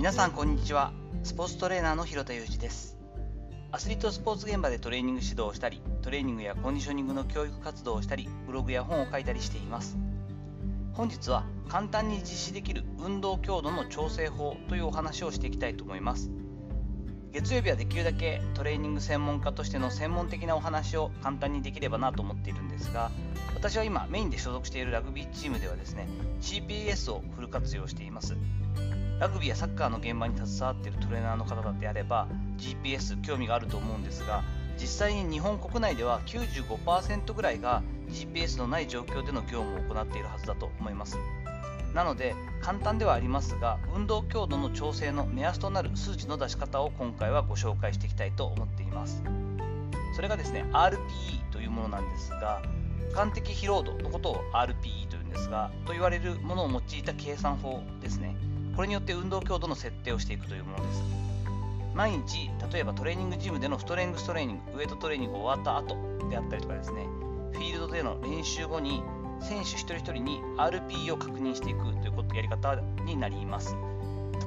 [0.00, 0.94] 皆さんこんにちは。
[1.24, 2.96] スポーツトレーナーの広田裕二です。
[3.70, 9.98] アスリートスポーツ現場でトレーニング指導をしたりトレーニングやコンディショニングの教育活動をしたりブログや本を書いたりしています。
[10.94, 16.30] 本日は簡単に実施できる運動強度の調整法というお話をしていきたいと思います。
[17.32, 23.10] 月曜日はできるだけトレーニング専門家としての専門的なお話を簡単にできればなと思っているんですが
[23.54, 26.08] 私は今メインで所属しているラグビーチームではですね
[26.40, 28.38] CPS をフル活用しています。
[29.20, 34.42] ラグビーやサッカーの現場に携わっているトレーナーの方であれば GPS 興味があると思うんですが
[34.78, 41.18] 実際に日本国内では95%ぐらいが GPS のない状況での業務を行っているはずだと思います。
[41.92, 49.22] なので簡単ではありますが運動強度の調整の目安となる数値の出し方を今回はご紹介していきたいと思っています。
[50.16, 50.96] それがですね RPE
[51.52, 52.62] というものなんですが
[53.12, 58.34] 俯瞰的疲労度のことを RPE というんですがと言われるものを用いた計算法ですね。
[58.76, 61.02] これによって運動強度の設定をしていくというものです。
[61.94, 65.96] 毎日例えばトレーニングジムでのストレングストレーニングウエイトトレーニング終わった後
[66.30, 67.04] であったりとかですね。
[67.52, 69.02] フィールドでの練習後に
[69.40, 73.76] 選手一人一人に RP を確認していくということやり方になります。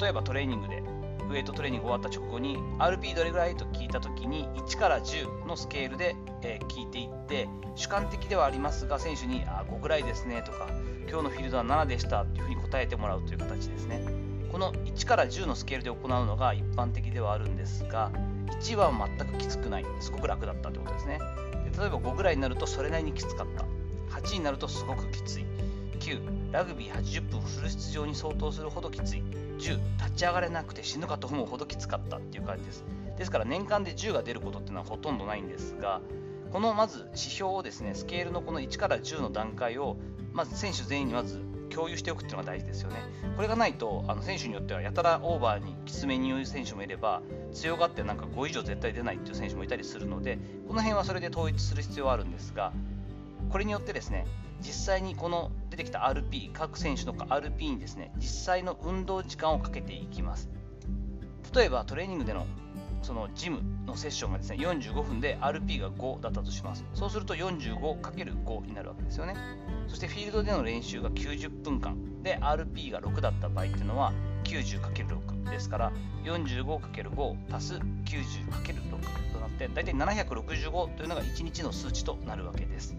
[0.00, 0.82] 例えばトレーニングで
[1.30, 10.66] ウエイトトレーニング終わった直後に RP どれぐらいと聞いた時に1から10のスケールで、え、聞いていって主観的ではありますが選手にあ5ぐらいですねとか
[11.08, 14.04] 今日のフィールドは7でしたというふうに答えてもらうという形ですね。
[14.50, 18.10] この1から10のスケールで行うのが一般的ではあるんですが
[18.60, 19.86] 1は全くきつくない。
[20.00, 21.20] すごく楽だったということですね。
[21.70, 23.64] で例えば5ぐらいになるとそれなりにきつかった。
[24.16, 25.44] 8になるとすごくきつい。
[26.00, 29.22] 9ラグビー80分フル出場に相当するほどきつい
[29.58, 32.84] 10立ち上がれなくて死ぬかと思うほどきつかったっていう感じです
[33.18, 36.00] ですから年間で10が出ることっていうのはほとんどないんですが
[36.50, 39.96] このまず指標をですねスケールのこの1から10の段階を
[40.32, 42.96] まず選手全員にまず共有しておくっていうのが大事ですよね。
[43.36, 52.72] これがないとあの選手によってはやたらオーバーにきつめに言う選手もいれば強がってなんか5以上絶対出ないっていう選手もいたりするのでこの辺はそれで統一する必要はあるんですが
[53.50, 54.26] これによってですね
[54.60, 60.48] 実際にこの出てきた RP 各選手の RP にですね実際の運動時間をかけていきます。
[61.54, 62.46] 例えばトレーニングでの
[63.02, 66.84] そのジムのセッションがですね45分で RP が5だったとします。
[66.94, 69.34] そうすると 45×5 になるわけですよね。
[69.88, 74.12] そしてフィールドでの練習が90分間で RP が6だった場合っていうのは
[74.44, 75.92] 90×6 ですから
[76.24, 77.82] 45×5 足す 90×6
[79.32, 82.94] となって大体765というのが1日の数値となるわけです。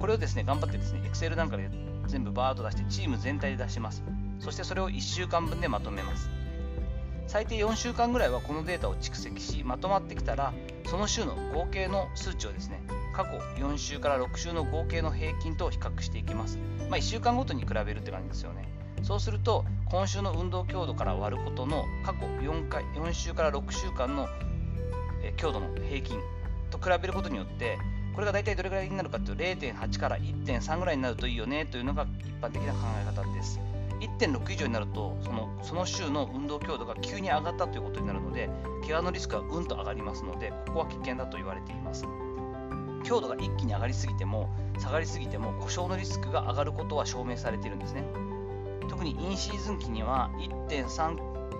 [0.00, 1.70] これをですね頑張ってですね Excel なんかで
[2.06, 4.02] 全部バーッと出してチーム全体で出します。
[4.40, 6.30] そしてそれを1週間分でまとめます。
[7.26, 10.52] 最低4週間ぐらいはこのデータを蓄積しまとまってきたら
[10.86, 12.82] その週の合計の数値をですね
[13.14, 18.68] 過去4週から6週の合計の平均と比較していきます、まあ、1週間ごとに比べるって感じですよね。
[19.04, 24.28] そうすると今週の運動強度から割ることの過去4回4週から6週間の
[25.36, 26.18] 強度の平均
[26.70, 27.78] と比べることによって
[28.14, 33.60] これが大体どれぐらいになるかというと0.8から1.3ぐらいになるといいよねというのが一般的な考え方です。
[34.00, 38.48] 1.6以上になるとそのその週の運動強度が急に上がったということになるので
[38.82, 42.04] 怪我のリスクはうんと上がりますのでここは危険だと言われています。
[43.04, 44.48] 強度が一気に上がりすぎても
[44.78, 48.04] 下がりすぎても故障のリスクが上がることは証明されているんですね。
[48.88, 50.30] 特にインシーズン期には
[50.68, 51.16] 1.3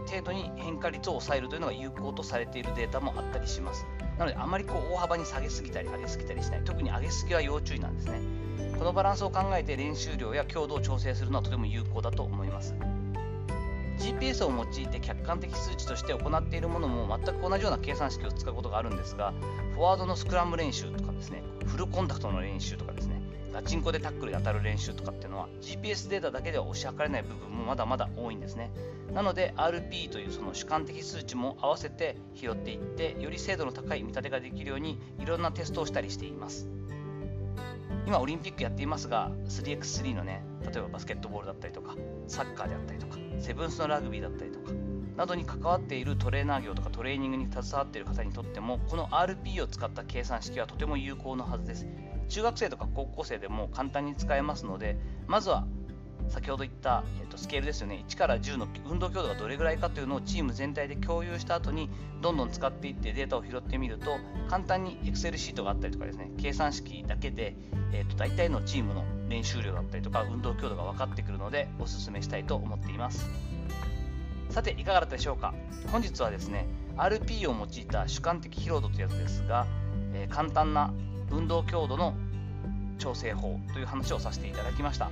[0.06, 3.87] 程度に変化率を抑えるというのが有効とされているデータもあったりします。
[4.20, 6.60] なのであまりこう大幅に下げすぎたり上げすぎたりしない。
[6.62, 8.20] 特に上げすぎは要注意なんですね。
[8.78, 12.75] このバランスを考えて練習量や強度を調整するのはとても有効だと思います。
[13.98, 19.32] GPS を用いて客観的数値として行っているものも全く同じような計算式を使うことがあるんですが
[19.75, 21.42] フォワードのスクラム練習とかですね。
[21.66, 23.20] フルコンタクトの練習とかですね。
[23.53, 28.70] ガチンコでタックルで当たる練習とかっていうのは GPS データだけでは押し量れない部分もまだまだ多いんですね。
[29.12, 36.69] なので RP というその主観的数値も合わせて拾っていってより精度の高い見立てができるようにいろんなテストをしたりしています。
[38.06, 41.94] 今オリンピックやっていますが 3x3 のね例えばバスケットボールだったりとか
[42.26, 44.72] サッカーであったりとかセブンスのラグビーだったりとか
[45.20, 51.87] などに関わっているトレーナー業とかトレーニングに携わっている方にとってもこの RP を使った計算式はとても有効なはずです。
[52.31, 54.96] 中学生とか高校生でも簡単に使えますので
[55.26, 55.67] まずは
[56.31, 58.02] 先ほど言った、えー、とスケールですよね。
[58.08, 61.90] 1から10の運動強度がどれぐらいかというのをチーム全体で共有した後に
[62.22, 64.17] どんどん使っていってデータを拾ってみると
[64.49, 67.55] 簡単に Excel シートがあったりとかですね計算式だけで、
[67.93, 73.28] えー、と大体のチームの練習量だったりとか運動強度が分かってくるのでおすすめしたいと思っています。
[74.50, 75.55] さていかがだったでしょうか？
[75.91, 76.67] 本日はですね
[76.97, 79.67] RP を用いた主観的疲労度というやつですが、
[80.12, 80.93] えー、簡単な
[81.31, 82.14] 運動強度の
[82.99, 85.11] 調整法という話をさせていただきました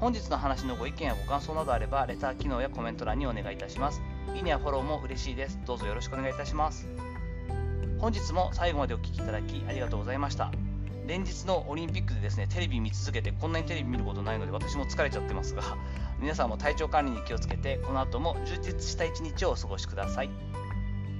[0.00, 4.02] 本日の話のご意見やご感想などあれば、レター機能やコメント欄にお願いいたします。
[4.34, 5.58] いいねやフォローも嬉しいです。
[5.64, 6.88] どうぞよろしくお願いいたします。
[8.00, 10.50] 本日も最後までお聴きいただきありがとうございました。
[11.06, 15.62] 連日のオリンピックでですね、テレビ見続けてこんなにテレビ見ることないので私も疲れちゃってますが、
[16.24, 20.30] 皆さんも体調管理に気をつけて、この後も充実した一日をお過ごしください。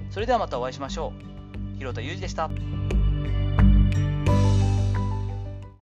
[0.09, 1.13] それではまたお会いしましょ
[1.75, 1.77] う。
[1.77, 2.49] 広田裕二でした。